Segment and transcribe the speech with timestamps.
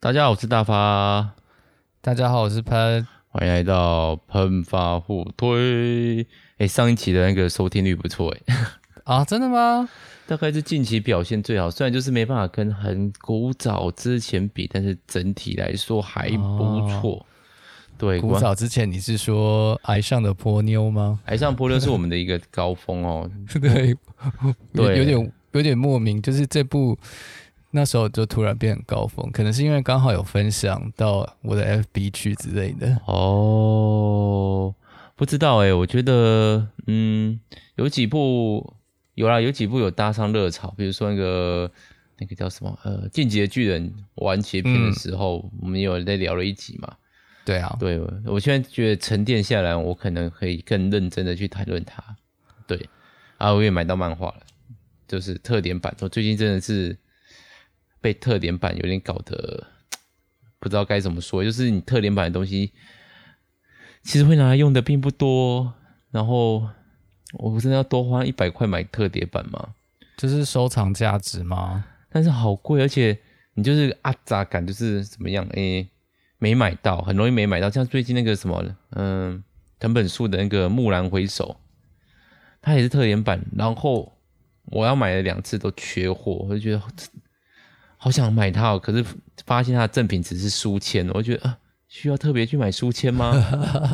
[0.00, 1.34] 大家好，我是大发。
[2.00, 3.04] 大家好，我是喷。
[3.26, 6.24] 欢迎来到喷发互推。
[6.58, 8.54] 哎，上一期的那个收听率不错哎。
[9.02, 9.88] 啊，真的吗？
[10.28, 17.14] 大概是近期表现最好，虽然就是没办法跟很古早之前比，但是整体来说还不错。
[17.16, 17.26] 哦、
[17.98, 21.18] 对，古早之前你是说爱上的波妞吗？
[21.24, 23.28] 爱上波妞是我们的一个高峰哦。
[23.60, 23.96] 对，
[24.72, 26.96] 对，有点有点莫名，就是这部
[27.70, 33.00] 那时候就突然变很高峰，可能是因为刚好有分享到我的 FB 区之类的。
[33.06, 34.74] 哦，
[35.16, 37.38] 不知道哎，我觉得嗯，
[37.76, 38.74] 有几部。
[39.14, 41.68] 有啦，有几部有搭上热潮，比如说那个
[42.20, 43.90] 那个叫什么呃，《进击的巨人》
[44.24, 46.94] 完结篇的时候，嗯、我们有在聊了一集嘛。
[47.44, 52.00] 对啊，对，我现在觉得沉淀下来，我可能可以更认真的去谈论它。
[52.68, 52.88] 对，
[53.38, 54.42] 啊，我也买到漫画了，
[55.08, 55.92] 就是特点版。
[55.98, 56.96] 我最近真的是
[58.00, 59.66] 被特点版有点搞得
[60.58, 62.72] 不知道该怎么说，就是你特点版的东西，
[64.02, 65.74] 其实会拿来用的并不多，
[66.10, 66.68] 然后。
[67.34, 69.74] 我不是要多花一百块买特点版吗？
[70.16, 71.84] 就是收藏价值吗？
[72.08, 73.18] 但是好贵，而且
[73.52, 75.46] 你就是阿杂感就是怎么样？
[75.50, 75.90] 诶、欸，
[76.38, 77.68] 没买到，很容易没买到。
[77.68, 79.44] 像最近那个什么，嗯，
[79.78, 81.44] 藤本树的那个《木兰回首》，
[82.62, 84.18] 它也是特点版，然后
[84.64, 86.82] 我要买了两次都缺货，我就觉得
[87.98, 88.78] 好想买它哦。
[88.78, 89.04] 可是
[89.44, 91.58] 发现它的正品只是书签，我就觉得啊。
[91.90, 93.32] 需要特别去买书签吗？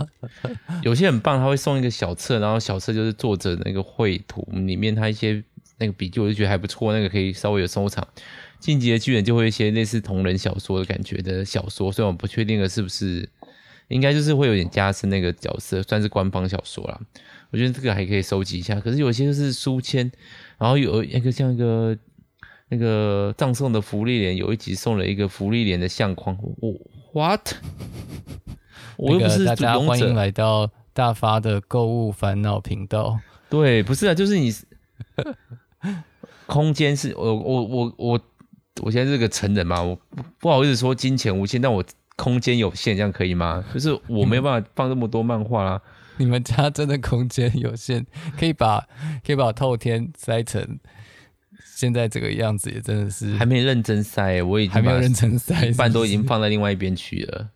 [0.82, 5.40] 有些很棒，他会送一个小册，然后小册就是作者那个绘图，里面他一些
[5.78, 8.04] 那个笔记，我就觉得还不错，那个可以稍微有收藏。
[8.58, 13.28] 进击的巨人就会一些类似同人小说的感觉的小说，虽然我不确定的是不是，
[13.86, 17.00] 应该就是会有点加深那个角色，算是官方小说啦。
[17.50, 18.80] 我觉得这个还可以收集一下。
[18.80, 20.10] 可是有些就是书签，
[20.58, 21.96] 然后有一个像一个
[22.74, 26.74] 那个葬送的福利莲，有一集送了一个福利莲的相框，哦。
[27.12, 27.52] What？
[28.98, 33.20] 我又不是大家欢迎来到大发的购物烦恼频道。
[33.48, 34.52] 对，不是啊，就是你
[36.46, 38.20] 空间是我我我我
[38.82, 39.96] 我现在是个成人嘛，我
[40.40, 41.84] 不好意思说金钱无限，但我
[42.16, 43.64] 空间有限，这样可以吗？
[43.72, 45.80] 就是我没有办法放这么多漫画啦。
[46.16, 48.06] 你们家真的空间有限，
[48.38, 48.86] 可以把
[49.24, 50.78] 可以把透天塞成。
[51.74, 57.50] 现在这个样子也真的是还没认真塞，我已经还没有认真塞，一半都已经放在另外一边去了。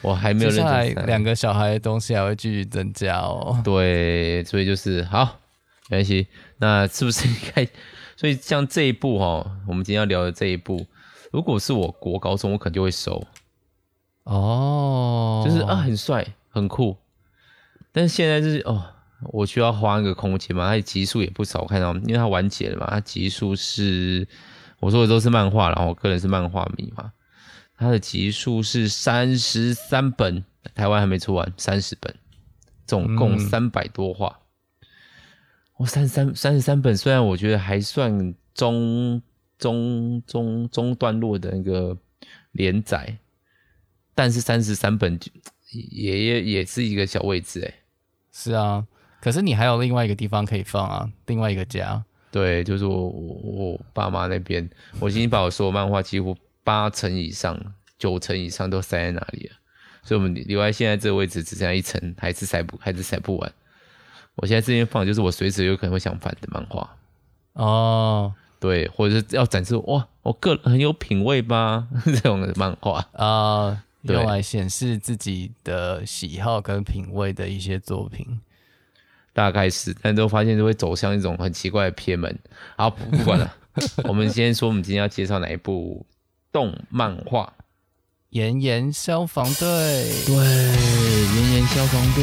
[0.00, 1.04] 我还没有认真塞。
[1.04, 3.60] 两个小孩的东西还会继续增加哦。
[3.62, 5.38] 对，所以就是好，
[5.90, 6.26] 没关系。
[6.56, 7.68] 那是不是应该？
[8.16, 10.86] 所以像这一步哦，我们今天要聊的这一步，
[11.30, 13.26] 如果是我国高中，我可能就会收。
[14.24, 16.96] 哦，就是啊，很帅，很酷。
[17.92, 18.91] 但是现在就是哦。
[19.26, 20.66] 我需要花一个空间嘛？
[20.66, 22.86] 它的集数也不少，我看到，因为它完结了嘛。
[22.90, 24.26] 它集数是
[24.80, 27.12] 我说的都是漫画，然后我个人是漫画迷嘛。
[27.76, 30.44] 它的集数是三十三本，
[30.74, 32.14] 台湾还没出完，三十本，
[32.86, 34.40] 总共三百多话。
[35.76, 39.20] 我三十三三十三本，虽然我觉得还算中
[39.58, 41.96] 中中中段落的那个
[42.52, 43.18] 连载，
[44.14, 45.18] 但是三十三本
[45.90, 47.74] 也也也是一个小位置哎。
[48.30, 48.86] 是啊。
[49.22, 52.04] 可是你还有另外一个地方可以放啊，另外一个家。
[52.32, 53.34] 对，就是我我
[53.72, 54.68] 我爸妈那边，
[54.98, 57.56] 我已经把我所有漫画几乎八成以上、
[57.98, 59.54] 九成以上都塞在那里了，
[60.02, 63.52] 所以我们留在现在这个位置只剩下一层，还是塞不还是塞不完。
[64.34, 66.96] 我现在这边放就是我随时有可能会想翻的漫画。
[67.52, 78.40] 哦，对，或者是要展示哇，我个人很有品味吧 这种的漫画啊，呃、用来显示自己的喜好跟品味的一些作品。
[79.32, 82.38] 大概是，但都发现就会走向一种很奇怪的偏门。
[82.76, 83.54] 好，不管了，
[84.04, 86.04] 我们先说，我们今天要介绍哪一部
[86.52, 87.52] 动漫画？
[88.30, 89.66] 炎炎消防队。
[90.26, 92.22] 对，炎炎消防队，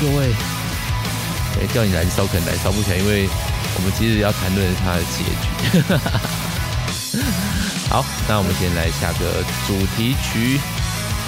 [0.00, 0.32] 各位，
[1.60, 3.28] 欸、叫你燃烧可能燃烧不起来，因为
[3.76, 5.82] 我们其实要谈论它的结局。
[7.88, 10.58] 好，那我们先来下个主题曲。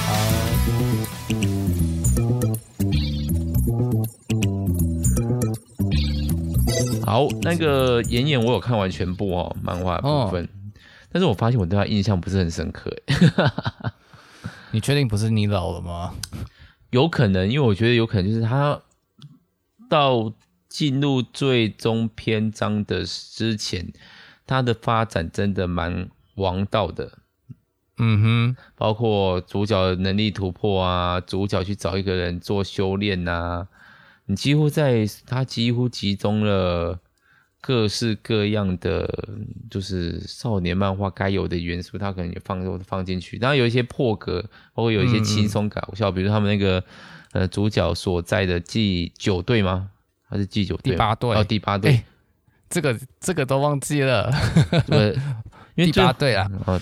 [0.06, 1.57] 好。
[7.18, 10.48] 好，那个炎炎我有看完全部哦，漫画部分，哦，
[11.10, 12.96] 但是我发现我对他印象不是很深刻。
[14.70, 16.14] 你确定不是你老了吗？
[16.90, 18.80] 有可能，因为我觉得有可能就是他
[19.90, 20.32] 到
[20.68, 23.92] 进入最终篇章的之前，
[24.46, 27.18] 他的发展真的蛮王道的。
[27.96, 33.66] 嗯哼，包括主角的能力突破啊，主角去找一个人做修炼啊。
[34.26, 37.00] 你几乎在他几乎集中了
[37.68, 39.06] 各式各样的
[39.68, 43.36] 就是少年漫画该有的元素，他可能也放都放进去。
[43.36, 44.40] 然后有一些破格，
[44.72, 46.82] 包括有一些轻松搞笑，嗯嗯比如他们那个
[47.32, 49.90] 呃主角所在的第九队吗？
[50.26, 50.92] 还是第九队？
[50.92, 51.36] 第八队？
[51.36, 51.90] 哦，第八队。
[51.90, 52.04] 欸，
[52.70, 54.32] 这个这个都忘记了。
[54.86, 55.12] 对，
[55.74, 56.80] 因为 第八队啊，哦，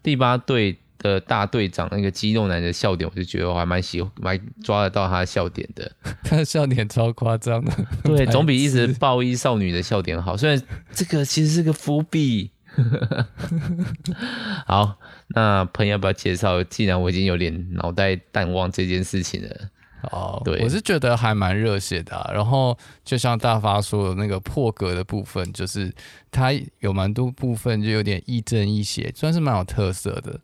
[0.00, 0.78] 第八队。
[1.00, 5.90] 的大队长那个肌肉男的笑点，我就觉得我还蛮喜欢，蛮抓得到他的笑点的。
[6.22, 7.72] 他的笑点超夸张的，
[8.04, 10.36] 对，总比一直暴衣少女的笑点好。
[10.36, 10.62] 虽然
[10.92, 12.52] 这个其实是个伏笔。
[14.64, 14.96] 好，
[15.28, 16.62] 那朋友要不要介绍？
[16.62, 19.56] 既然我已经有点脑袋淡忘这件事情了。
[20.12, 22.30] 哦，对，我是觉得还蛮热血的啊。
[22.32, 25.92] 然后就像大发说的那个破格的部分，就是
[26.30, 30.40] 它有蛮多部分就有点亦正亦邪，算是蛮有特色的。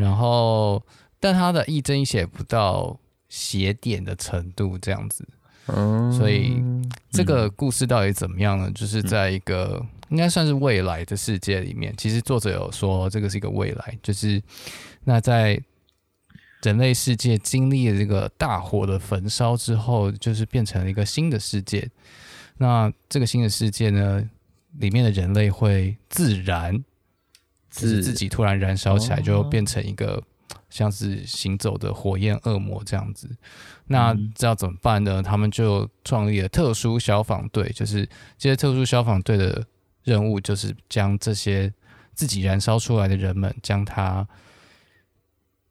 [0.00, 0.82] 然后，
[1.20, 2.98] 但他的亦正亦邪不到
[3.28, 5.28] 写点的程度，这样子。
[5.66, 6.60] 嗯，所以
[7.10, 8.70] 这个故事到底怎么样呢？
[8.72, 14.42] 就是在一个应该算是未来的世界里面，其实作者有说这个是一个未来，就是
[15.04, 15.60] 那在
[16.62, 21.88] 人类世界经历了这个大火的焚烧之后，就是变成了一个新的世界。
[22.56, 24.28] 那这个新的世界呢，
[24.78, 26.82] 里面的人类会自燃。
[27.72, 30.22] 是自己突然燃烧起来，就变成一个
[30.68, 33.28] 像是行走的火焰恶魔这样子。
[33.86, 35.22] 那这要怎么办呢？
[35.22, 38.06] 他们就创立了特殊消防队，就是
[38.38, 39.66] 这些特殊消防队的
[40.04, 41.72] 任务就是将这些
[42.14, 44.26] 自己燃烧出来的人们，将它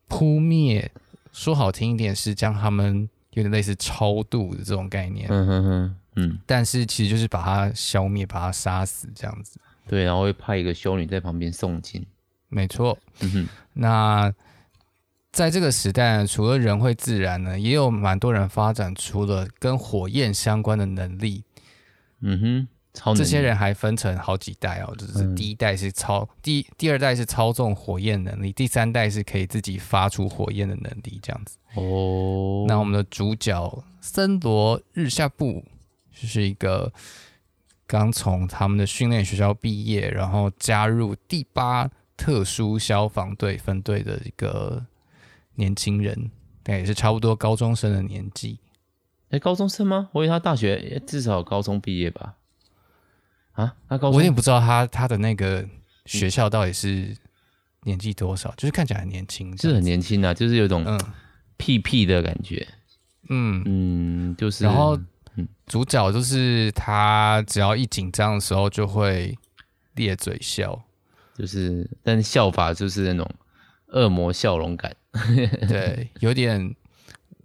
[0.07, 0.91] 扑灭。
[1.31, 5.27] 说好听一点是将他们有点类似超度的这种概念。
[5.29, 6.39] 嗯哼哼，嗯。
[6.45, 9.59] 但是其实就是把它消灭，把它杀死这样子。
[9.89, 12.05] 对，然后会派一个修女在旁边诵经。
[12.47, 13.47] 没错，嗯哼。
[13.73, 14.31] 那
[15.31, 21.43] 在这个时代，除了人会自燃呢，也有蛮多人发展出了跟火焰相关的能力。
[22.19, 23.15] 嗯哼，超。
[23.15, 31.57] 这些人还分成好几代哦，就是第一代是操，嗯、第第二代是操纵火焰能力，第三代是可以自己发出火焰的能力，这样子。
[31.73, 32.65] 哦。
[32.67, 35.65] 那我们的主角森罗日下部
[36.13, 36.93] 就是一个。
[37.89, 44.85] 刚从他们的训练学校毕业，然后加入第八特殊消防队分队的一个
[45.55, 46.29] 年轻人，
[46.61, 48.59] 但也是差不多高中生的年纪。
[49.31, 50.07] 哎，高中生吗？
[50.11, 52.35] 我以为他大学至少高中毕业吧？
[53.53, 54.17] 啊，他高中？
[54.17, 55.67] 我有点不知道他他的那个
[56.05, 57.17] 学校到底是
[57.85, 60.99] 年纪多少，嗯、就是看起来很年轻，是很年轻啊，就是有种嗯
[61.57, 62.67] 屁屁的感觉。
[63.29, 64.95] 嗯嗯，就是然后。
[65.67, 69.37] 主角就是他，只要一紧张的时候就会
[69.95, 70.79] 咧嘴笑，
[71.35, 73.29] 就是，但是笑法就是那种
[73.87, 74.95] 恶魔笑容感，
[75.67, 76.59] 对， 有点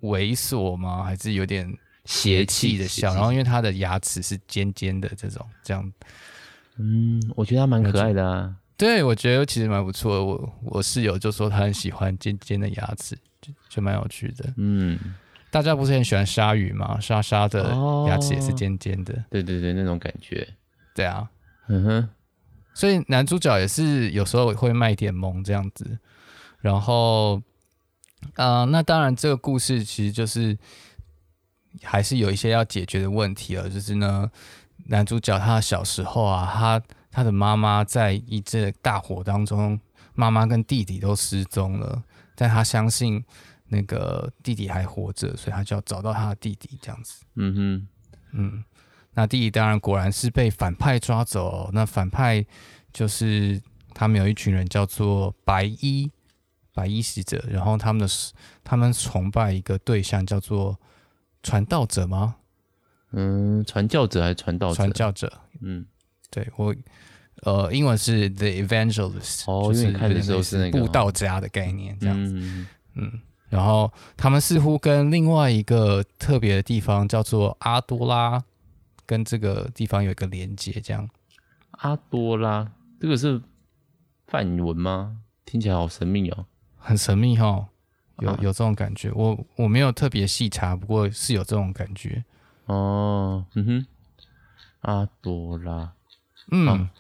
[0.03, 1.03] 猥琐吗？
[1.03, 1.71] 还是有点
[2.05, 3.15] 邪气的笑？
[3.15, 5.93] 然后因为他的牙齿是尖尖的，这种这样，
[6.79, 8.55] 嗯，我觉得他蛮可爱的啊。
[8.77, 10.25] 对，我觉得其实蛮不错的。
[10.25, 14.53] 我我室友就说他很喜欢尖尖的牙齿，就就蛮有趣的。
[14.57, 14.99] 嗯。
[15.55, 16.99] 大家不是很喜欢鲨鱼吗？
[17.01, 17.73] 鲨鲨的
[18.09, 19.15] 牙齿也是尖尖的。
[19.15, 20.49] 哦，对对对，那种感觉。
[20.97, 21.31] 对啊，
[21.69, 22.09] 嗯哼。
[22.75, 25.97] 所以男主角也是有时候会卖点萌这样子。
[26.61, 27.37] 然后，
[28.35, 30.59] 啊、呃，那当然这个故事其实就是
[31.85, 33.71] 还是有一些要解决的问题了。
[33.71, 34.29] 就是呢，
[34.87, 39.79] 男主角他小时候啊，他他的妈妈在一次大火当中，
[40.15, 42.03] 妈妈跟弟弟都失踪了，
[42.35, 43.25] 但他相信。
[43.69, 47.25] 那个弟弟还活着，所以他就要找到他的弟弟，这样子。
[47.35, 47.89] 嗯哼，
[48.33, 48.65] 嗯，
[49.15, 51.71] 那弟弟当然果然是被反派抓走哦。
[51.73, 52.45] 那反派
[52.93, 53.61] 就是
[53.95, 56.11] 他们有一群人叫做白衣
[56.73, 58.15] 白衣使者，然后他们的
[58.63, 60.79] 他们崇拜一个对象叫做
[61.43, 62.37] 传道者吗？
[63.13, 64.75] 嗯，传教者还是传道者？
[64.75, 65.33] 传教者。
[65.61, 65.87] 嗯，
[66.31, 66.75] 对我
[67.43, 72.33] 呃，英文是 The Evangelist，哦，因为你看的时候是那个布道家的概念，这样子。
[72.35, 72.67] 嗯。
[72.95, 73.21] 嗯
[73.55, 78.43] 然后他们似乎跟另外一个特别的地方叫做阿多拉，
[79.07, 80.73] 跟这个地方有一个连接。
[80.81, 81.09] 这样，
[81.71, 82.69] 阿多拉
[82.99, 83.41] 这个是
[84.27, 85.21] 梵文吗？
[85.45, 86.47] 听起来好神秘哦，
[86.79, 87.69] 很神秘哈、哦，
[88.19, 89.13] 有有这种感觉。
[89.13, 92.25] 我我没有特别细查，不过是有这种感觉。
[92.67, 93.87] 哦，嗯哼，
[94.81, 95.93] 阿多拉，
[96.51, 96.91] 嗯，啊、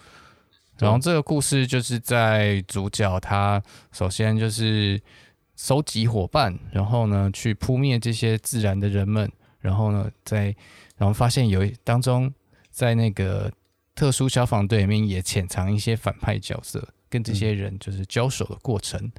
[0.79, 5.03] 然后这个故事就是在主角他首先就是。
[5.57, 9.31] 收集伙伴，然后呢，去扑灭这些自然的人们，
[9.61, 10.55] 然后呢，在
[10.97, 12.33] 然后发现有当中
[12.71, 13.51] 在那个
[13.95, 19.11] 特殊消防队里面也潜藏一些反派角色，跟这些人就是交手的过程。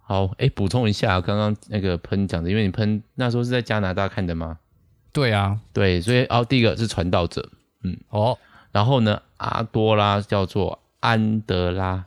[0.00, 4.58] 好，哎，补充一下，刚刚那个喷讲的，因为你喷那时候是在加拿大看的吗？
[5.12, 7.50] 对啊，对，所以哦，第一个是传道者，
[7.82, 8.38] 嗯，哦，
[8.72, 12.06] 然后呢，阿多拉叫做安德拉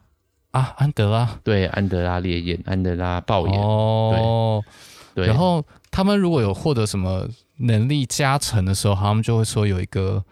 [0.52, 4.64] 啊，安德拉，对，安德拉烈焰，安德拉爆炎，哦，
[5.16, 7.28] 对，然后他们如果有获得什么
[7.58, 10.24] 能力加成的时候，他们就会说有一个。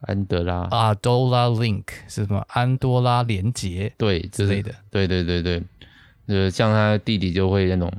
[0.00, 2.44] 安德拉，阿多拉 link 是什么？
[2.50, 5.62] 安多拉连结，对之类的，对对对对，
[6.26, 7.90] 呃，像他弟弟就会那种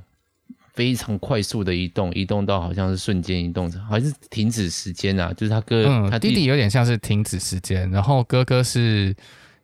[0.74, 5.34] 非常快速的移动，移动到好像是瞬间移动，还是停止时间啊？
[5.34, 9.14] 就是他哥，嗯，他弟弟有点像是停止时间，然后哥哥是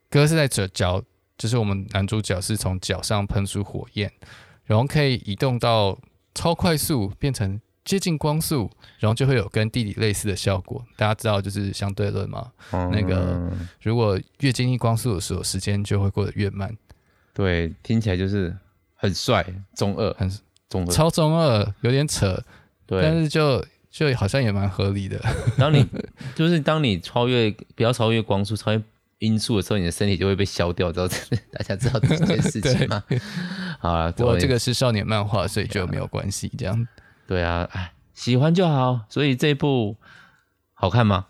[0.09, 1.01] 哥哥是在脚脚，
[1.37, 4.11] 就是我们男主角是从脚上喷出火焰，
[4.65, 5.97] 然后可以移动到
[6.33, 7.59] 超快速，变成。
[7.85, 10.81] 接近光速，然后就会有跟弟弟类似的效果。
[10.95, 12.49] 大家知道就是相对论嘛？
[12.71, 16.73] 嗯、那个如果越接近光速的时候，时间就会过得越慢。
[17.33, 18.55] 对，听起来就是
[18.95, 20.31] 很帅，中二，很
[20.69, 22.41] 中二，超中二，有点扯。
[22.85, 23.61] 对，但是就
[23.91, 25.19] 就好像也蛮合理的。
[25.57, 25.85] 当你
[26.35, 28.81] 就是当你超越，不要超越光速，超越
[29.19, 30.91] 音速的时候，你的身体就会被消掉。
[30.91, 31.07] 知道
[31.51, 33.03] 大家知道这件事情吗？
[33.79, 36.51] 好了，不过这个是少年漫画，所以就没有关系。
[36.57, 36.87] 这样。
[37.25, 39.01] 对啊，哎，喜欢就好。
[39.09, 39.97] 所以这一部
[40.73, 41.27] 好看吗？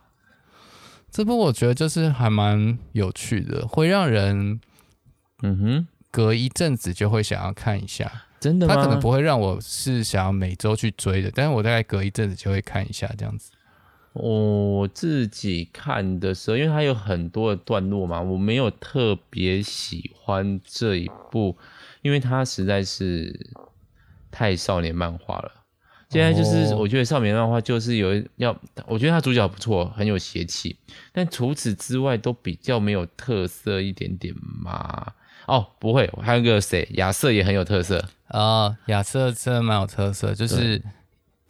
[1.11, 4.59] 这部我觉得就是还蛮有趣的，会让人
[5.43, 8.11] 嗯哼，隔一阵子就会想要看一下。
[8.39, 8.75] 真的吗？
[8.75, 13.51] 他可能不会让我是想要每周去追的，但是我大概隔一阵子就会看一下这样子。
[14.13, 21.57] 我自己看的时候，因为它有很多的段落嘛，我没有特别喜欢这一部，
[22.01, 23.51] 因为它实在是
[24.31, 25.51] 太少年漫画了。
[26.09, 28.55] 现在就是，我觉得少年漫画就是有要，
[28.85, 30.77] 我觉得他主角不错，很有邪气，
[31.11, 34.31] 但除此之外都比较没有特色一点点
[34.63, 35.13] 嘛。
[35.47, 40.79] 哦，不会，还有一个谁，亚瑟也很有特色啊，亚瑟真的蛮有特色，就是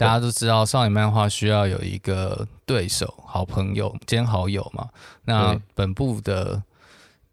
[0.03, 4.89] 大家都知道少年漫画需要有一个对手、好朋友兼好友嘛。
[5.25, 6.62] 那本部的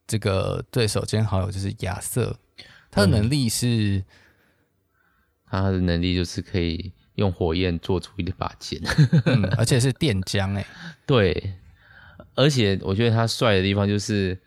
[0.06, 2.36] 这个对手兼好友就是亚瑟，
[2.90, 4.04] 他的能力是，嗯、
[5.46, 6.92] 他的能力就是可以。
[7.16, 8.80] 用火焰做出一把剑，
[9.26, 10.64] 嗯，而且是电浆哎，
[11.04, 11.52] 对，
[12.34, 14.38] 而且我觉得他帅的地方就是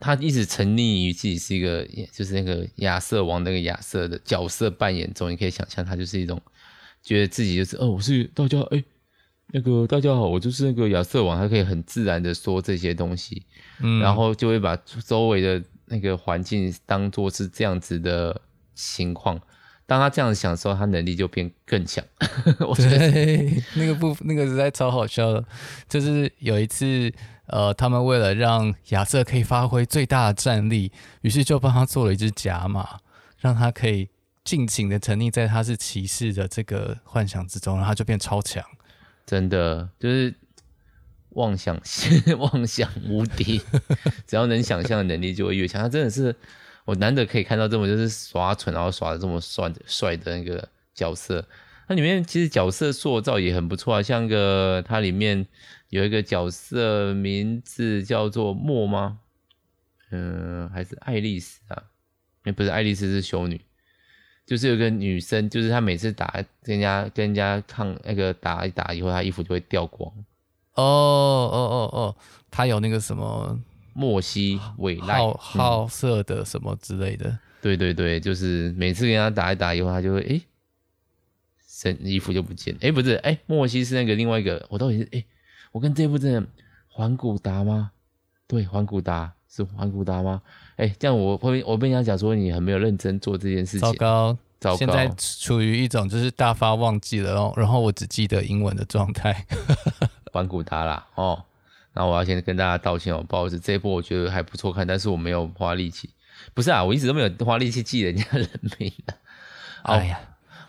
[0.00, 6.42] 他一直沉溺于自己是一个，就是那个亚瑟王那个亚瑟的角色扮演中，你可以想象他就是一种
[7.02, 8.82] 觉得自己就是哦，我是大家哎，
[9.48, 13.44] 那个大家好，我就是那个亚瑟王，他可以很自然的说这些东西，
[13.80, 18.40] 嗯，然后就会把周围的那个环境当做是这样子的
[18.74, 19.40] 情况。
[19.84, 22.02] 当他这样想的时候，他能力就变更强。
[22.66, 25.44] 我觉得对，那个部那个实在超好笑的，
[25.88, 27.12] 就是有一次，
[27.46, 30.92] 呃，他们为了让亚瑟可以发挥最大的战力，
[31.22, 33.00] 于是就帮他做了一只甲马，
[33.38, 34.08] 让他可以
[34.44, 38.64] 尽情的沉溺在他是骑士的这个幻想之中，然后他就变超强。
[39.26, 40.34] 真的就是
[41.30, 41.80] 妄想
[42.38, 43.60] 妄想无敌，
[44.26, 45.82] 只要能想象的能力就会越强。
[45.82, 46.34] 他真的是。
[46.84, 51.46] 我难得可以看到这么就是耍蠢，然后耍的这么帅的帅的那个角色。
[51.86, 55.46] 那里面其实角色塑造也很不错啊，像个它里面
[55.90, 59.20] 有一个角色名字叫做莫吗？
[60.10, 61.84] 嗯、呃，还是爱丽丝啊？
[62.42, 63.60] 那不是爱丽丝是修女，
[64.52, 66.26] 就是有个女生，就是她每次打
[66.62, 70.12] 跟人家跟人家抗那个打一打以后，她衣服就会掉光。
[70.74, 72.16] 哦哦哦哦，
[72.50, 73.58] 她有那个什么？
[73.94, 80.40] 莫西韦赖好好色的什么之类的、嗯，对对对，就是每次跟她打一打以后，她就会哎，
[81.66, 85.24] 身衣服就不见，哎，不是，哎，莫西是那个另外一个，我到底是哎，
[85.72, 86.46] 我跟这部真的
[86.88, 87.90] 环古达吗？
[88.46, 90.40] 对，环古达是环古达吗？
[90.76, 99.44] 哎，这样我会我被人家讲说你很没有认真做这件事情，糟糕，糟糕，现在处于一种就是大发忘记了哦，然后我只记得英文的状态，
[100.32, 101.44] 环古达啦，哦。
[101.94, 106.08] 那我要先跟大家道歉哦，不好意思，这一部我觉得还不错看，但是我没有花力气。
[106.54, 109.14] 不是啊，我一直都没有花力气记人家人名的。
[109.84, 110.18] 哎呀，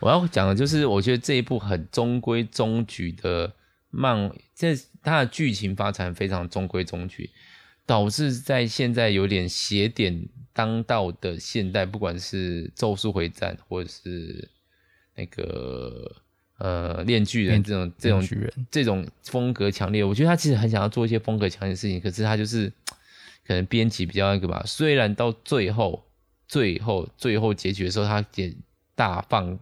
[0.01, 3.53] 我要讲的就是，我觉得这一部很中规中矩的
[3.89, 7.29] 漫，这它的剧情发展非常中规中矩，
[7.85, 14.49] 导致在现在有点邪典当道的现代，不管是《咒术回战》或者是
[15.15, 16.15] 那个。
[16.59, 18.27] 呃，链锯人这种这种
[18.71, 22.71] 这种风格强烈，我觉得他其实很想要做一些风格强烈的事情，可是他就是
[23.45, 24.63] 可能编辑比较那个吧。
[24.65, 26.05] 虽然到最后、
[26.47, 28.55] 最后、最后结局的时候，他也
[28.95, 29.59] 大放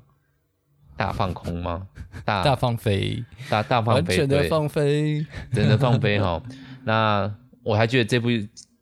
[0.96, 1.88] 大放空吗？
[2.24, 6.44] 大大放飞，大大放飞，完全的放飞，真的放飞哈。
[6.84, 8.30] 那我还觉得这部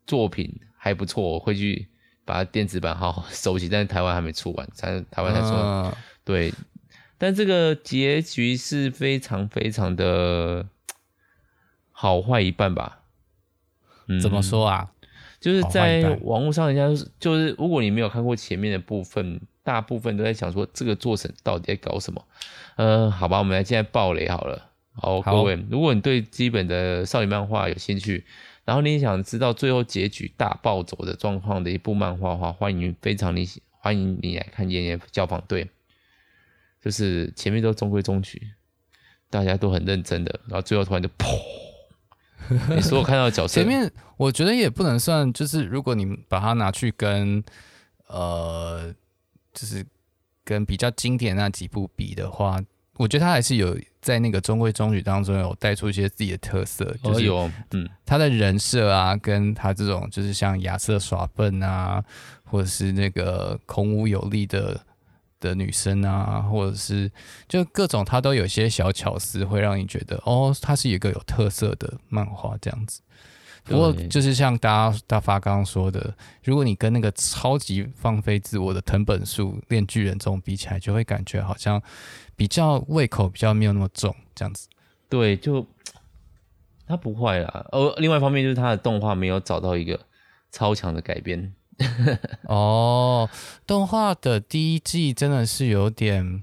[0.05, 1.87] 作品还不错，我会去
[2.25, 5.93] 把它电子版好好收集，但是台湾还没出完，才台湾才说、嗯、
[6.23, 6.53] 对。
[7.17, 10.65] 但这个结局是非常非常的
[11.91, 13.01] 好坏一半吧。
[14.07, 14.91] 嗯，怎么说啊？
[15.41, 22.25] 就是在网络上，人家就是，如果你没有看过前面的部分，大部分都在想说这个作者到底在搞什么。
[22.77, 24.69] 呃，好吧，我们来现在暴雷好了。
[24.93, 28.25] 好，各位，如果你对基本的少女漫画有兴趣，
[28.69, 35.65] 然后你想知道最后结局大暴走的状况的一部漫画的话，欢迎非常你欢迎你来看《爷爷消防队》，
[36.79, 38.39] 就是前面都中规中矩，
[39.27, 41.35] 大家都很认真的，然后最后突然就砰。
[42.75, 47.43] 你所有看到的角色，前面我觉得也不能算，就是如果你把它拿去跟
[48.05, 48.93] 呃，
[49.51, 49.83] 就是
[50.43, 52.61] 跟比较经典那几部比的话，
[52.99, 62.03] 我觉得他还是有在那个中规中矩当中有带出一些自己的特色，就是有嗯，他的人设啊，跟他这种就是像亚瑟耍笨啊，
[62.43, 64.79] 或者是那个孔武有力的。
[65.41, 67.09] 的女生啊，或者是
[67.47, 72.99] 就各种，他都有些小巧思，会让你觉得哦，他是一个有特色的漫画这样子。
[73.63, 76.13] 不过就是像大家大发刚刚说的，
[76.43, 81.81] 如果你跟那个超级放飞自我的藤本树链锯人这种比起来，就会感觉好像
[82.39, 84.69] 比较胃口比较没有那么重这样子。
[85.09, 85.67] 对，就
[86.87, 87.67] 它不坏啦。
[87.73, 89.99] 哦，另外一方面就是它的动画没有找到一个
[90.49, 91.53] 超强的改编。
[92.47, 93.29] 哦，
[93.67, 96.41] 动画的第一季真的是有点，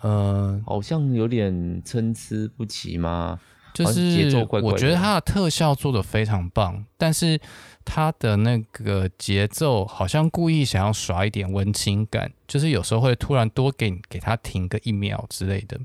[0.00, 3.38] 呃，好像有点参差不齐吗？
[3.84, 4.72] 就是节奏怪怪。
[4.72, 7.40] 我觉得它的特效做的非常棒，但是
[7.84, 15.78] 它的那个节奏好像故意想要耍一点温情感，就是有时候会突然多给给他停个一秒之类的，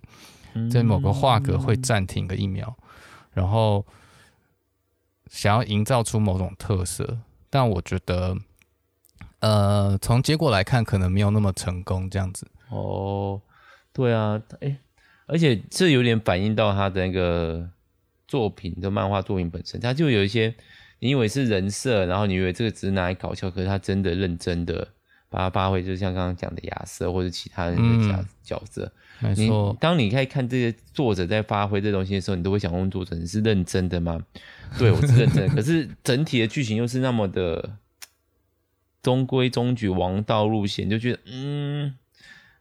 [0.70, 2.76] 在某个画格会暂停个一秒，
[3.34, 3.86] 然后
[5.30, 7.20] 想要营造出某种特色，
[7.50, 8.38] 但我觉得。
[9.40, 12.48] 呃，从结果来看，可能没有那么成功这样子。
[12.70, 13.42] 哦，
[13.92, 14.78] 对啊，哎、欸，
[15.26, 17.70] 而且这有点反映到他的那个
[18.34, 20.56] 作品的漫画作品本身，他就有一些
[20.98, 24.88] 你以为是人设，然后你以为这个只是拿来搞笑，可是他真的认真的
[25.30, 28.92] 把它发挥，就像刚刚讲的亚瑟或者其他人的角角色。
[29.20, 34.20] 没错，当你在看这些作者在发挥这东西的时候，你都会想问作者：你是认真的吗？
[34.80, 37.78] 对，我是认真的， 可是整体的剧情又是那么的。
[39.04, 41.94] 中规中矩王道路线，就觉得嗯，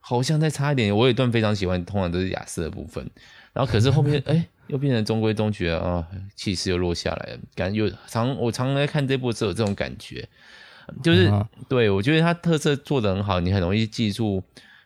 [0.01, 0.93] 好像再差一点。
[0.93, 3.09] 我有一段非常喜欢，通常都是亚瑟的部分，
[3.53, 7.39] 然后可是后面哎、 欸，又变成中规中矩了啊，气势又落下来了。
[7.55, 10.27] 感觉有常我常常在看这部时候有这种感觉，
[11.03, 14.43] 就是、嗯、对我觉得他特色做得很好，你很容易记住，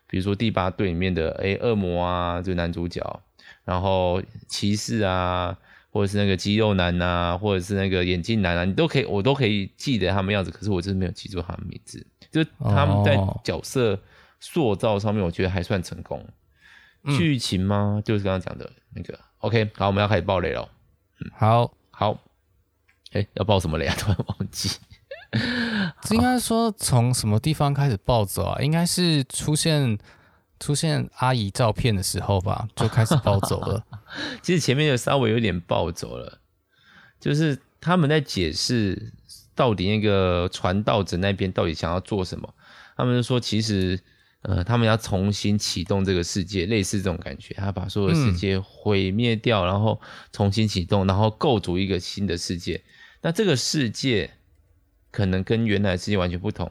[0.08, 3.22] 比如说第八队里面的哎恶魔啊，就男主角，
[3.64, 5.56] 然后骑士啊。
[5.92, 10.50] 或者是那个肌肉男呐、啊，或者是那个眼镜男啊，你都可以，我都可以记得他们样子。
[10.50, 12.06] 可是我真的没有记住他们名字。
[12.30, 13.98] 就他们在角色
[14.38, 16.22] 塑造上面，我觉得还算成功。
[17.16, 18.02] 剧、嗯、情吗？
[18.04, 19.18] 就是刚刚讲的那个。
[19.46, 20.68] OK，好，我们要开始爆雷了。
[21.20, 22.18] 嗯，好好。
[23.12, 23.94] 哎、欸，要爆什么雷啊？
[23.98, 24.70] 突然忘记。
[26.10, 28.60] 应该说从什么地方开始暴走啊？
[28.60, 29.98] 应该是出现。
[30.58, 33.84] 出现阿姨照片的时候吧，就开始暴走了。
[34.40, 36.38] 其实前面就稍微有点暴走了，
[37.20, 39.12] 就是他们在解释
[39.54, 42.54] 到底那个传道者那边到底想要做什么。
[42.96, 44.00] 他们就说，其实
[44.42, 50.00] 呃，他们要重新启动这个世界，类似这种感觉，他把所有的世界毁灭掉，嗯，然后
[50.32, 52.82] 重新启动，然后构筑一个新的世界。
[53.22, 54.30] 那这个世界
[55.10, 56.70] 可能跟原来的世界完全不同。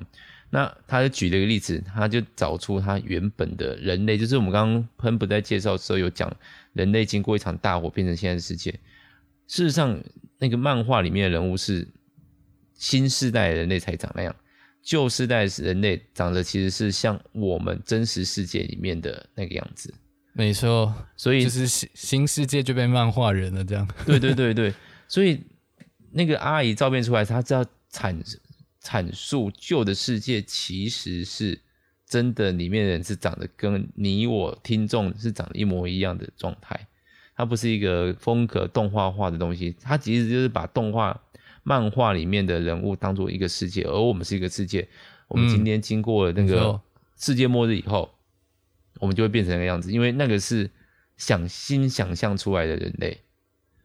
[0.51, 6.33] 那他就举了一个例子，他就找出他原本的人类，就是我们刚刚喷不在介绍的时候有讲，
[6.71, 8.71] 人类经过一场大火变成现在的世界。
[9.47, 10.01] 事实上，
[10.37, 11.85] 那个漫画里面的人物是
[12.75, 14.33] 新时代的人类才长那样，
[14.85, 19.93] 旧时代的人类长得其实是像我们真实世界里面的那个样子。
[20.31, 23.85] 没错，所以就是新新世界就被漫画人了这样。
[24.05, 24.73] 对对对对，
[25.09, 25.43] 所以
[26.11, 28.15] 那个阿姨照片出来，她知道阐。
[28.87, 31.59] 阐述旧的世界其实是
[32.07, 36.87] 真的，里面的人是长得跟你我听众是长得一模一样的状态。
[37.35, 41.19] 它不是一个风格动画化的东西，它其实就是把动画
[41.65, 44.87] 漫画里面的人物当做一个世界，而我们是一个世界。
[45.27, 46.79] 我们今天经过了那个
[47.17, 48.09] 世界末日以后，
[49.01, 50.71] 我们就会变成那个样子，因为那个是
[51.17, 53.19] 想新想象出来的人类。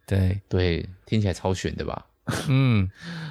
[0.07, 2.07] 对对，听起来超悬的吧？
[2.49, 2.89] 嗯，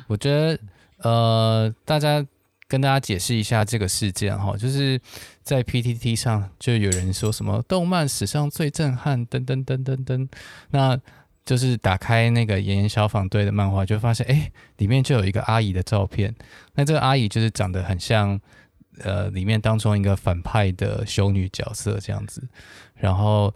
[0.07, 0.59] 我觉得。
[1.01, 2.27] 呃，大家
[2.67, 4.99] 跟大家解释一下这个事件哈，就是
[5.43, 10.27] 在 PTT 上就有人说什么动漫史上最震撼，噔噔噔噔噔，
[10.71, 10.99] 那
[11.49, 16.31] 就是打开那个炎炎消防队的漫画，就发现哎，里面就有一个阿姨的照片，
[16.75, 18.39] 那这个阿姨就是长得很像
[18.99, 22.47] 呃里面当中一个反派的修女角色这样子，
[22.93, 23.51] 然后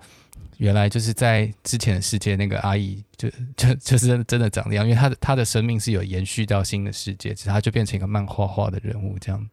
[0.57, 9.47] 原来就是在之前的世界，那个阿姨就就就是真的长这样，因为她的她的生命是有延续到新的世界，只是她就变成一个漫画化的人物这样。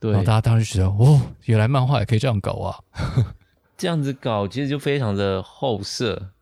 [0.00, 2.74] 对，然后大家当时觉得，哦，原来漫画也可以这样搞啊！
[3.78, 6.32] 这样子搞其实就非常的后设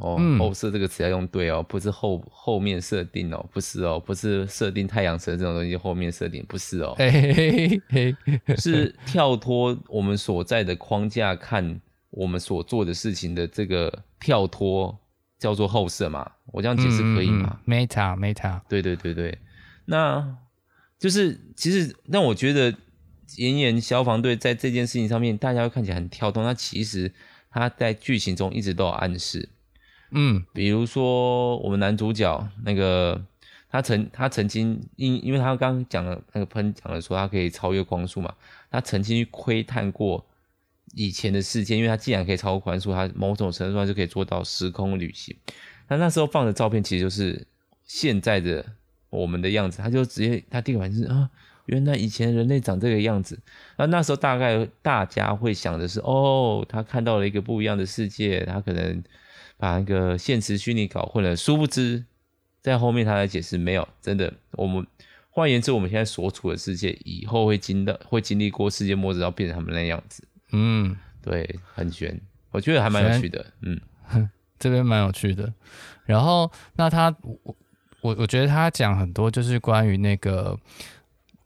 [0.00, 11.80] 哦，嗯、后设这个词要用对哦，不是后后面设定哦，不是哦，不是设定太阳神这种东西后面设定不是哦，嘿嘿嘿嘿 是跳脱我们所在的框架看。
[12.10, 14.98] 我们所做的事情的这个跳脱
[15.38, 16.26] 叫做后设嘛？
[16.46, 17.60] 我这样解释可以吗？
[17.66, 19.38] 嗯嗯，Meta Meta，对对对对，
[19.84, 20.36] 那
[20.98, 22.74] 就是其实，那我觉得
[23.36, 27.12] 炎炎消防队在这件事情上面，大家会看起来很跳动，那其实
[27.50, 29.50] 他在剧情中一直都有暗示，
[30.10, 33.20] 嗯，比如说我们男主角那个
[33.70, 38.34] 他曾他曾经因因为他刚讲了那个喷讲了说他可以超越光速嘛，
[38.70, 40.24] 他曾经去窥探过。
[40.94, 45.36] 以前的世界，因为他既然可以超过光速，他某种程度上就可以做到时空旅行。
[45.88, 47.46] 他那时候放的照片，其实就是
[47.84, 48.64] 现在的
[49.10, 49.82] 我们的样子。
[49.82, 51.28] 他就直接，他第一反应是啊，
[51.66, 53.38] 原来以前人类长这个样子。
[53.76, 59.02] 那那时候大概大家会想的是，哦，他看到了一个不一样的世界，他可能
[59.56, 61.36] 把那个现实虚拟搞混了。
[61.36, 62.04] 殊不知，
[62.60, 64.86] 在后面他来解释，没有，真的，我们
[65.30, 70.26] 换言之，我们现在所处的世界，以后会经的会经历过世界末日，然后变成他们那样子。
[70.52, 73.42] 嗯，对，很悬，我觉得还蛮有趣的。
[73.42, 73.80] 玄
[74.12, 75.52] 嗯，这边蛮有趣的。
[76.04, 77.56] 然后，那他，我，
[78.00, 80.58] 我，我觉得他讲很多，就是关于那个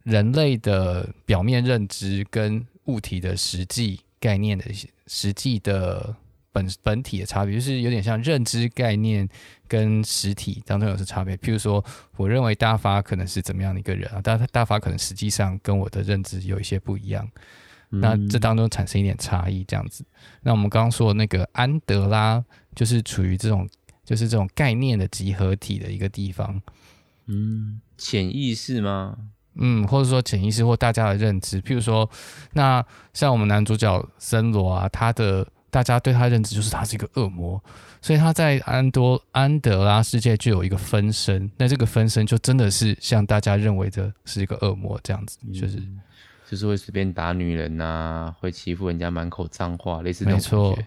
[0.04, 6.14] 人类的表面认知跟物体的实际概念的一些实际的
[6.52, 9.28] 本本体的差别，就是有点像认知概念
[9.68, 11.36] 跟实体当中有什么差别。
[11.36, 11.84] 譬如说，
[12.16, 17.28] 我认为大发可能是怎么样的一个人啊，但大发可能实际上跟我的认知有一些不一样。
[17.92, 20.04] 那这当中产生一点差异，这样子。
[20.42, 22.44] 那我们刚刚说的那个安德拉，
[22.76, 23.68] 就是处于这种，
[24.04, 26.62] 就是这种概念的集合体的一个地方。
[27.26, 29.16] 嗯，潜意识吗？
[29.56, 31.60] 嗯，或者说潜意识或大家的认知。
[31.60, 32.08] 譬如说，
[32.52, 37.62] 那像我们男主角森罗啊，他的大家对他认知就是他是一个恶魔，
[38.02, 41.50] 所以他在安多安德拉世界就有一个分身。
[41.56, 45.76] 那这个分身就真的是像大家认为的是一个恶魔这样子，就是。
[45.76, 46.00] 嗯
[46.50, 50.56] 就是会随便打女人呐、啊，会欺负人家，满口脏话，类似这种感觉。
[50.56, 50.78] 没错，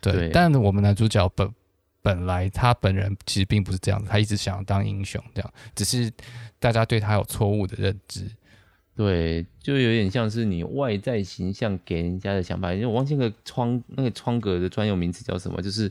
[0.00, 0.12] 对。
[0.12, 1.52] 对，但我们男主角本
[2.00, 6.08] 本来他本人其实并不是这样子，他一直想要当英雄，这样，只是
[6.60, 8.30] 大家对他有错误的认知。
[8.98, 12.74] 对，就有点像是你外在形象给人家的想法。
[12.74, 15.88] 因为我忘记那个窗那个窗格的专有名词叫什么，就是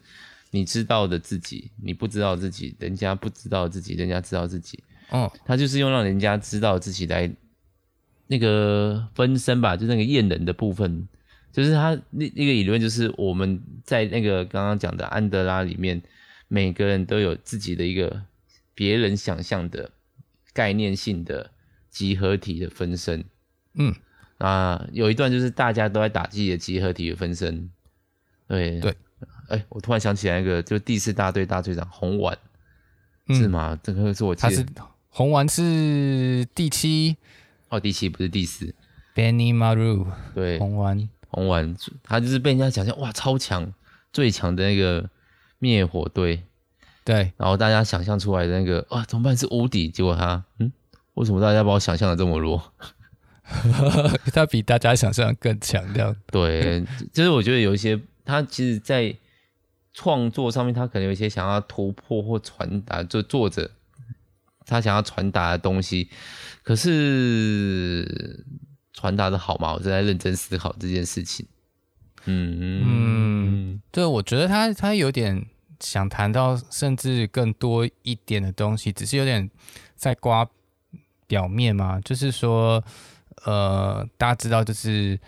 [0.51, 4.83] 你知道的自己，你不知道自己，人家不知道自己，人家知道自己。
[5.09, 7.31] 哦，他就是用让人家知道自己来。
[8.29, 11.07] 那个分身吧，就那个验人的部分，
[11.53, 16.01] 就是他那那个理论，就是我们在那个刚刚讲的安德拉里面，
[16.49, 18.21] 每个人都有自己的一个
[18.75, 19.89] 别人想象的
[20.51, 21.49] 概念性的
[21.97, 23.25] 集合体的分身。
[23.73, 23.95] 嗯，
[24.37, 27.71] 啊，有一段就是大家都在打自己的集合体的分身。
[28.47, 28.79] 对。
[28.79, 28.91] 对，
[29.49, 32.37] 哎、欸，我突然想起来一个，就第四大队大队长红丸，
[33.27, 33.79] 嗯、是吗？
[33.81, 34.65] 这个是我记得，他是
[35.09, 37.17] 红丸是第七。
[37.69, 38.75] 哦，第七不是第四。
[39.15, 40.05] Benny Maru
[40.35, 41.09] 对，红丸。
[41.29, 43.73] 红丸，他就是被人家想象哇超强，
[44.13, 45.09] 最强的那个
[45.57, 46.43] 灭火队，
[47.03, 49.35] 对，然后大家想象出来的那个啊怎么办？
[49.35, 50.71] 是无敌，结果他嗯，
[51.17, 52.61] 为什么大家把我想象的这么弱？
[54.33, 59.15] 他比大家想象的更强，这样对，就是我觉得有一些他其实，在
[59.93, 63.71] 创作上面，他可能有一些想要突破或传达，就作者
[64.65, 66.09] 他想要传达的东西。
[66.61, 68.45] 可是
[68.93, 69.73] 传达的好吗？
[69.73, 71.47] 我正在认真思考这件事情。
[72.25, 72.59] 嗯
[73.73, 75.45] 嗯，对，我觉得他他有点
[75.79, 79.49] 想谈到甚至更多一点的东西，只是有点
[79.95, 80.45] 在刮
[81.27, 81.99] 表面嘛。
[82.01, 82.83] 就是说，
[83.45, 85.19] 呃，大家知道，就是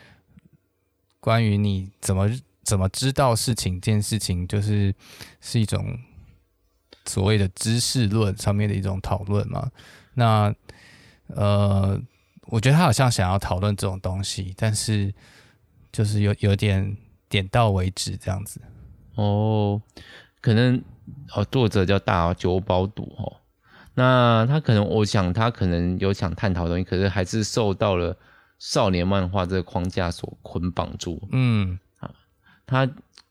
[1.19, 2.29] 关于你怎么
[2.63, 4.93] 怎么知道事情这件事情，就是
[5.41, 5.97] 是一种
[7.05, 9.69] 所谓的知识论上面的一种讨论嘛。
[10.13, 10.53] 那
[11.27, 12.01] 呃，
[12.47, 15.13] 我觉得他好像想要讨论这种东西，但是
[15.91, 18.61] 就是有有点点到为止这样子。
[19.15, 19.81] 哦，
[20.41, 20.81] 可能
[21.33, 23.35] 哦，作者叫大久保笃哦，
[23.99, 28.15] 那他可能，我想他可能有想探讨的东西，可是还是受到了
[28.57, 31.21] 少年漫画这个框架所捆绑住。
[31.31, 32.09] 嗯，啊，
[32.65, 32.89] 他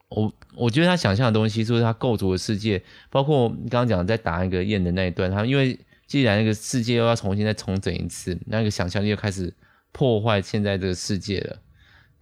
[0.08, 5.78] 我我觉得他想象的东西，就是他构筑的世界，包括你刚刚讲在打那个雁的那一段，他因为。
[6.08, 9.52] 既然那个世界又要重新再重整一次，那个想象力又开始
[9.92, 11.58] 破坏现在这个世界了。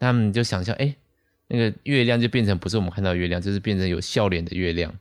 [0.01, 0.93] 他们就想象，哎，
[1.47, 4.93] 那个月亮就变成不是我们看到的月亮，就是变成有笑脸的月亮。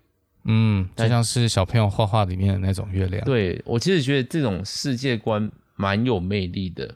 [0.46, 3.24] 嗯，就像是小朋友画画里面的那种月亮。
[3.26, 6.96] 对，我其实觉得这种世界观蛮有魅力的。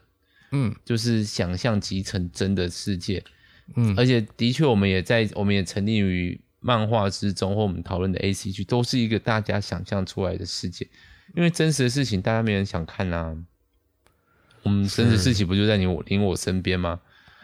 [0.52, 3.22] 嗯，就是想象集成真的世界。
[3.76, 10.88] 嗯，而且的确，我们也在，我们也沉溺于漫画之中，或我们讨论的 ACG，都是一个大家想象出来的世界。
[11.34, 13.36] 因为真实的事情，大家没人想看啊。
[14.62, 17.00] 我们真实的事情不就在你我你我身边吗？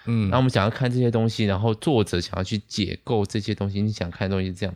[0.07, 4.75] 嗯，然后我们想要看这些东西，然后作者想要去解构这些东西，你想看的东西是这样。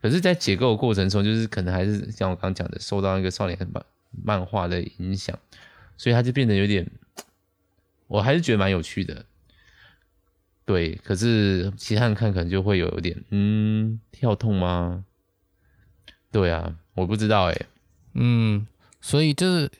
[0.00, 3.84] 可是，在解构的过程中，就是可能还是像我刚刚讲的，受到那个少年漫
[4.24, 5.38] 漫画的影响，
[5.96, 6.90] 所以它就变得有点，
[8.08, 9.26] 我还是觉得蛮有趣的。
[10.64, 15.04] 对，可是其他人看可能就会有有点，嗯，跳痛吗？
[16.30, 17.66] 对啊，我不知道哎、欸。
[18.14, 18.66] 嗯，
[19.00, 19.70] 所以就是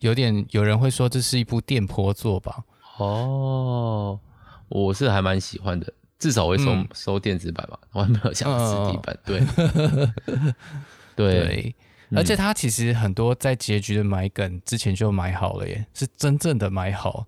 [0.00, 2.64] 有点有人会说这是一部电波作吧？
[2.98, 4.20] 哦，
[4.68, 5.92] 我是还蛮喜欢的，
[6.24, 9.14] 至少会收、嗯、收电子版吧，我还没有想实体版。
[9.26, 9.42] 对，
[11.14, 11.76] 对，
[12.16, 17.26] 而且他其实很多在结局的买梗之前就买好了耶，是真正的买好，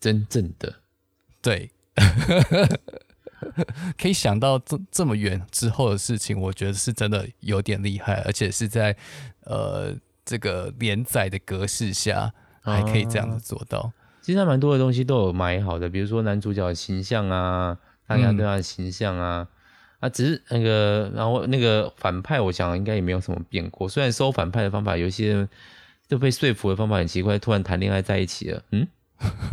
[0.00, 0.74] 真正的。
[1.40, 1.70] 对，
[3.96, 8.96] 可以想到这这么远之后的事情，我觉得是真的有点厉害，而且是在
[9.44, 9.94] 呃
[10.24, 13.78] 这个连载的格式下还可以这样子做到。
[13.78, 17.78] 啊、其实还蛮多的东西都有埋好的，比如说男主角的形象啊，
[18.10, 19.48] 大家对他的形象啊，嗯、
[20.00, 23.88] 啊，只是那个然后那个反派，我想应该也没有什么变过。
[23.88, 25.48] 虽然收反派的方法有一些
[26.08, 28.88] 就被说服的方法很奇怪，突然谈恋爱在一起了，嗯，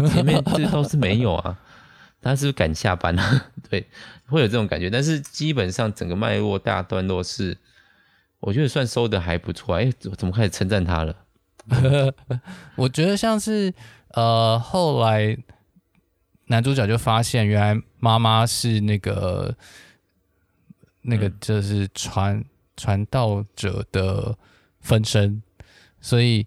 [0.09, 1.59] 前面这倒是没有啊。
[2.19, 3.45] 他是不是赶下班啊？
[3.69, 3.87] 对，
[4.25, 4.89] 会有这种感觉。
[4.89, 7.55] 但是基本上整个脉络大段落是，
[8.39, 9.75] 我觉得算收的还不错。
[9.75, 11.15] 哎，怎么开始称赞他了？
[12.75, 13.71] 我觉得像是
[14.13, 15.37] 呃，后来
[16.47, 19.55] 男主角就发现，原来妈妈是那个
[21.01, 22.43] 那个就是传
[22.75, 24.38] 传道者的
[24.81, 25.41] 分身，
[26.01, 26.45] 所以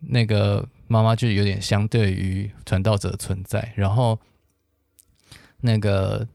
[0.00, 4.18] 那个妈妈就有点相对于传道者的存在，然后。
[5.62, 6.26] 那个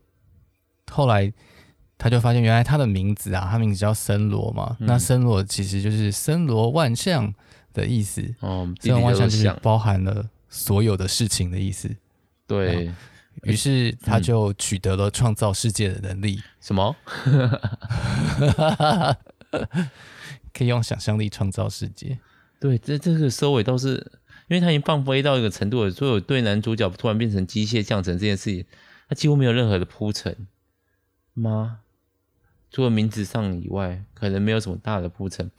[0.92, 1.34] 后来
[1.98, 4.78] 他就发现，原来他的名字啊，他名字叫森罗嘛。
[4.80, 7.34] 嗯、那森罗其实就是森罗万象
[7.74, 8.22] 的意思。
[8.42, 11.90] 哦，森罗万象就是包含了所有的事情的意思。
[12.48, 12.92] 对，
[13.44, 16.42] 于是他就取得了创造世界的能力。
[16.62, 16.96] 什么？
[20.54, 22.20] 可以用想象力创造世界。
[22.60, 23.96] 对，这这个收尾倒是，
[24.48, 28.66] 因为他已经放飞到一个程度了，所以对男主角突然变成机械降神这件事情。
[29.08, 30.48] 他几乎没有任何的铺陈
[31.34, 31.80] 吗？
[32.72, 35.52] 除了名字上以外，可能没有什么大的铺陈，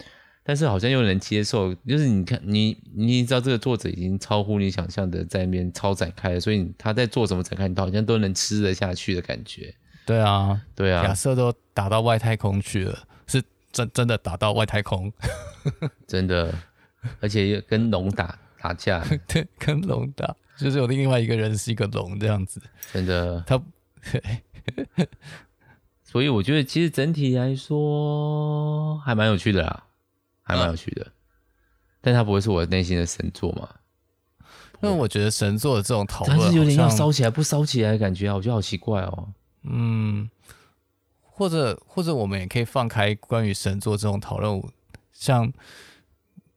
[0.46, 1.74] 但是好像又能接受。
[1.74, 9.74] 就是你看，你你知道这个作者已经超乎你想象的在那边超展开了，所以他在做什么展开，你好像都能吃得下去的感觉。
[10.06, 15.12] 对啊，对啊，假设都打到外太空去了，是真真的打到外太空，
[16.06, 16.54] 真的，
[17.20, 20.36] 而且跟龙打打架， 对，跟龙打。
[20.56, 22.58] 就是有另外一个人是一个龙这样子，
[22.90, 23.44] 真的。
[23.46, 23.60] 他，
[26.02, 29.84] 所以我觉得其实整体来说还蛮有趣的啦，
[30.46, 31.02] 还蛮有趣的。
[31.04, 31.12] 嗯、
[32.00, 33.68] 但他不会是我内心的神作嘛？
[34.82, 39.28] 因为我觉得神作的这种讨论，但是有点要烧起来不烧起来的感觉啊，我觉得好奇怪哦。
[39.62, 40.30] 嗯，
[41.22, 44.62] 或者或者我们也可以放开关于神作这种讨论，
[45.12, 45.52] 像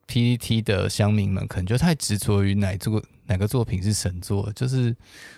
[0.06, 3.04] PPT 的乡民们可能就太执着于哪作。
[3.28, 4.52] 哪个作品是神作？
[4.54, 4.91] 就是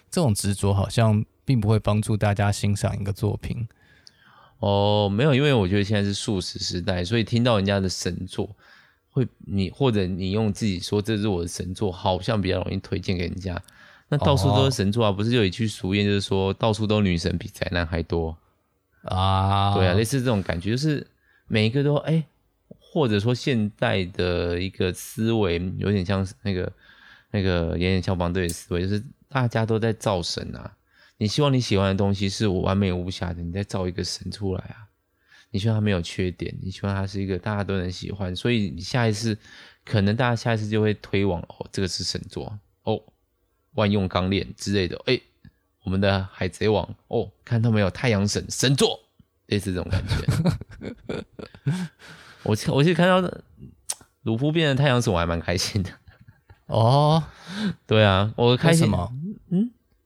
[0.10, 3.68] 这种执着，好像并不会帮助大家欣赏一个作品。
[4.62, 8.50] 哦，没有，因为我觉得现在是素食时代，所以听到人家的神作，
[9.10, 13.62] 会你或者你用自己说这是我的神作，好像比较容易推荐给人家。
[14.08, 18.38] 那到处都是神作啊，哦、不是有一句俗谚，就是说到处都女神比宅男还多
[19.04, 19.74] 啊？
[19.74, 21.06] 对啊，类似这种感觉，就是
[21.47, 22.24] 每一个都哎，
[22.80, 26.71] 或者说现代的一个思维有点像那个。
[27.34, 30.69] 那个炎炎消防队的思维就是大家都在造神啊！
[31.21, 34.89] 你希望你喜欢的东西是我完美无瑕的，你再造一个神出来啊！
[35.51, 39.38] 你希望它没有缺点，你希望它是一个大家都能喜欢，所以你下一次
[39.86, 42.99] 可能大家下一次就会推往哦，这个是神作哦，
[43.73, 45.23] 万用钢链之类的，诶、欸，
[45.84, 48.99] 我们的海贼王哦，看到没有，太阳神神作，
[49.45, 50.15] 类似这种感觉。
[52.41, 53.21] 我我其实看到
[54.23, 55.91] 鲁夫变成太阳神，我还蛮开心的。
[56.65, 57.23] 哦，
[57.86, 58.91] 对啊，我开心。
[58.91, 59.20] 嗯，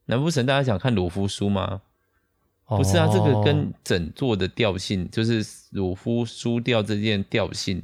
[0.06, 1.82] 难不成大家想看鲁夫输吗？
[2.68, 7.80] 不是啊，这个跟整座的调性，就是鲁夫输掉这件调性，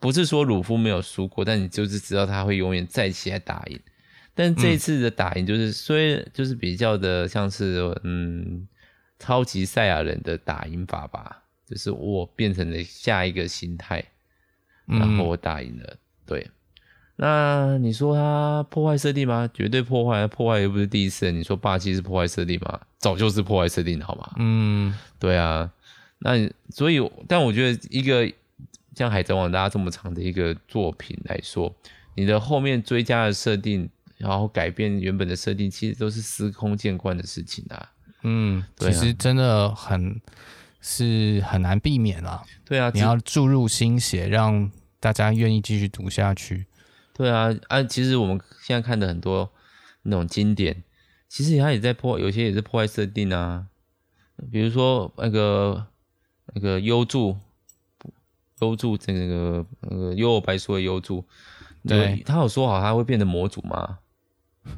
[0.00, 3.78] 不是说鲁夫没有输过，但你就是知道他会永远再起来打赢。
[4.34, 8.66] 但这一次的打赢就是虽然就是比较的像是嗯
[9.20, 14.04] 超级赛亚人的打赢法吧，就是我变成了下一个形态，
[14.86, 15.84] 然后我打赢了。
[15.86, 16.50] 嗯、对，
[17.16, 19.48] 那你说他破坏设定吗？
[19.54, 21.30] 绝对破坏，破坏又不是第一次。
[21.30, 22.80] 你说霸气是破坏设定吗？
[22.98, 24.32] 早就是破坏设定，好吗？
[24.38, 25.70] 嗯，对啊。
[26.18, 26.30] 那
[26.70, 26.98] 所以，
[27.28, 28.26] 但我觉得一个
[28.96, 31.72] 像《海贼王》大家这么长的一个作品来说，
[32.16, 37.90] 你的后面追加的设定，然后改变原本的设定，其实都是司空见惯的事情啊。
[38.22, 40.20] 嗯，其实真的很
[40.80, 42.42] 是很难避免啊。
[42.64, 46.66] 对啊，你要注入心血，让大家愿意继续读下去。
[47.14, 49.50] 对啊，啊，其实我们现在看的很多
[50.02, 50.82] 那种经典，
[51.28, 53.68] 其实它也在破，有些也是破坏设定啊。
[54.52, 55.86] 比如说那个。
[56.52, 57.38] 那个幽助，
[58.60, 61.24] 幽助这个那个幽游白书的幽助，
[61.88, 63.98] 对，他有说好他会变成魔主吗？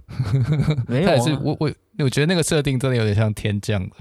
[0.86, 3.96] 没有、啊，是我我我觉得那个设定真的有点像天降的，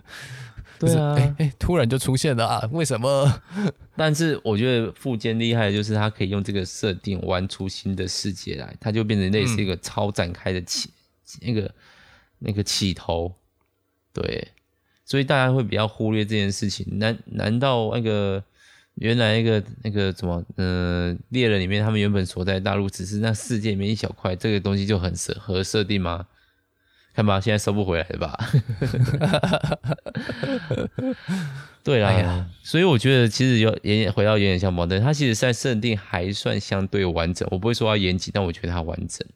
[0.80, 3.42] 对啊，哎、欸欸、突然就出现了啊，为什么？
[3.96, 10.90] 但是我觉得富坚厉害的就是他可以用这个设定玩出新的世界来，他就变成类似一个超展开的起、
[11.42, 11.72] 嗯、那个
[12.40, 13.34] 那个起头，
[14.14, 14.50] 对。
[15.08, 18.44] 所以大家会比较忽略这件事情，难难道那个
[18.96, 26.26] 原来那个那个什么，嗯、呃，猎人里面他们原本所在大陆只是那世界里面一小块，这个东西就很适合设定吗？
[27.16, 28.38] 看吧，现在收不回来了吧？
[31.84, 39.28] 对啦，哎、呀所以我觉得其实有也回到炎炎象宝对，它其实在设定还算相对完整，我不会说它严谨，但我觉得它完整。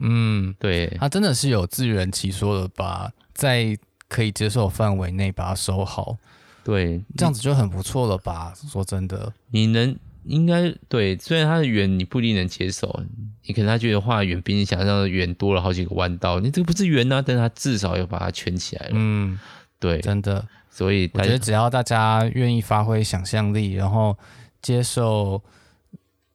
[0.00, 3.76] 嗯，对，它真的是有自圆其说的吧，在。
[4.10, 6.16] 可以接受范围内把它收好，
[6.64, 8.52] 对，这样子就很不错了吧？
[8.68, 13.02] 说真的，你能应该对，虽然它的圆你不一定能接受，
[13.46, 18.92] 你可能他觉得画圆比你想象的圆多了好几个弯道，你这个不是圆啊，但是他至少要把它圈起来了。
[18.94, 19.38] 嗯，
[19.78, 24.16] 对，真的，所以我觉得只要大家愿意发挥想象力，然后
[24.60, 25.42] 接受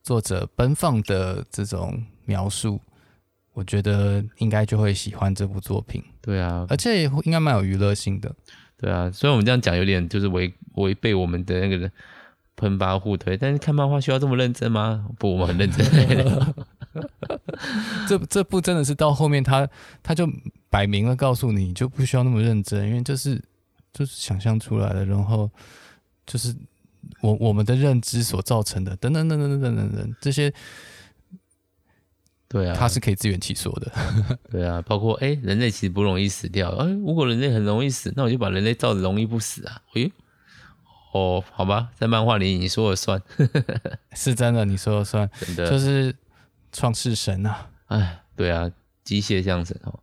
[0.04, 2.80] 作者奔放的这种描述。
[3.54, 8.30] 我觉得应该就会喜欢这部作品，对啊，而且应该蛮有娱乐性的，
[8.78, 9.10] 对啊。
[9.10, 11.90] 虽然我们这样讲有点就是违违背我们的那个
[12.56, 15.08] 喷发互推，但是看漫画需要这么认真吗？
[15.20, 15.86] 不，我们很认真。
[18.08, 19.68] 这这部真的是到后面他
[20.02, 20.28] 他就
[20.70, 23.42] 摆明了告诉你，就不需要那么认真，因为就是
[23.94, 25.50] 就是想象出来的，然后
[26.26, 26.56] 就是
[27.22, 30.54] 我我们的认知所造成的，等等等等等等等等这些。
[32.48, 33.92] 对啊，他是可以自圆其说的。
[34.50, 36.70] 对啊，包括哎、欸，人类其实不容易死掉。
[36.76, 39.82] 哎，如果人类很容易死，那我就把人类造的容易不死啊。
[39.96, 40.10] 哎，
[41.16, 43.22] 哦，好吧，在漫画里你说了算，
[44.14, 46.14] 是真的，你说了算，真的就是
[46.74, 47.70] 创世神啊。
[47.86, 48.70] 哎，对啊，
[49.04, 50.00] 机械相神哦。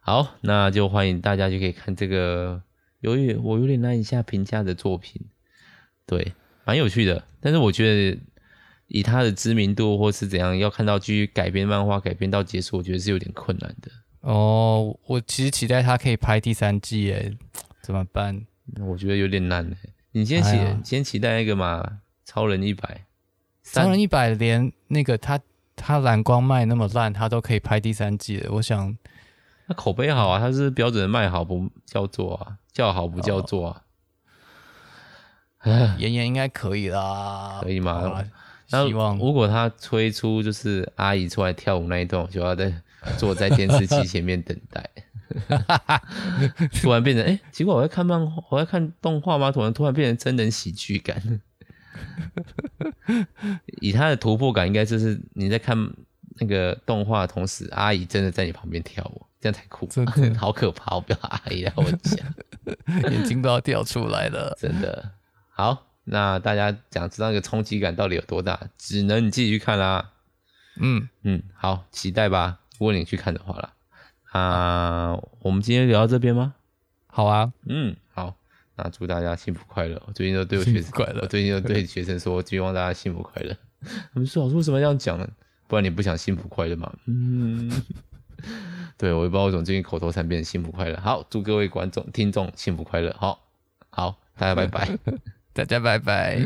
[0.00, 2.62] 好，那就欢迎大家就可以看这个，
[3.00, 5.20] 由于我有点难以下评价的作品，
[6.06, 6.32] 对，
[6.64, 8.18] 蛮有趣的，但是我觉得。
[8.88, 13.90] 以他的知名度或是怎样，要看到继续改编漫画改编到结束，我觉得是有点困难的。
[14.20, 17.32] 哦，我其实期待他可以拍第三季，哎，
[17.80, 18.44] 怎么办？
[18.80, 19.66] 我觉得有点难。
[20.16, 23.04] 你先期、哎、先期待那个嘛，超人一百，
[23.64, 25.40] 超人一百连那个他
[25.74, 28.52] 他蓝光卖那么烂，他都可以拍第三季了。
[28.52, 28.96] 我想，
[29.66, 33.82] 他口碑好啊，他是标准的卖好不叫做啊，叫好不叫做啊。
[35.98, 38.24] 妍妍、哦、应该可以啦，可以吗？
[38.68, 42.72] 希望如果他推出就是阿姨出来跳舞那一段，我就要在
[43.18, 44.88] 坐在电视机前面等待。
[46.80, 49.50] 突然变成哎、欸，奇怪，我在看漫画，我在看动画吗？
[49.50, 51.40] 突然突然变成真人喜剧感。
[53.80, 55.76] 以他的突破感，应该就是你在看
[56.40, 59.86] 那个动画的同时，阿姨真的在你旁边跳舞，这样才酷。
[59.86, 60.96] 真的好可怕！
[60.96, 62.34] 我不要阿姨来我讲，
[63.12, 65.12] 眼睛都要掉出来了，真的
[65.50, 65.86] 好。
[66.06, 70.10] 那大家想知道那个冲击感到底有多大，只能你自己去看啦。
[70.76, 72.58] 嗯嗯，好，期待吧。
[72.72, 73.72] 如果你去看的话啦，
[74.34, 76.54] 啊，我们今天聊到这边吗？
[77.06, 78.34] 好啊，嗯，好。
[78.76, 80.02] 那祝大家幸福快乐。
[80.08, 83.56] 我最近都对我学生快乐，我最近都对学生说，希望大家幸福快乐。
[84.12, 85.28] 他们说老师为什么要这样讲呢？
[85.68, 86.92] 不然你不想幸福快乐吗？
[87.06, 87.70] 嗯，
[88.98, 90.98] 对，我也不知道为什么最近口头禅变成幸福快乐。
[90.98, 93.14] 好，祝各位观众听众幸福快乐。
[93.16, 93.46] 好，
[93.90, 94.98] 好，大家拜拜。
[95.54, 96.42] 大家拜拜。